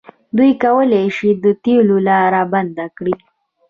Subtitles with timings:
[0.37, 3.15] دوی کولی شي د تیلو لاره بنده کړي.